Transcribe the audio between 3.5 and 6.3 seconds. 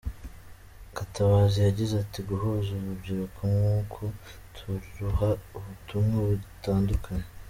nk’uku, turuha ubutumwa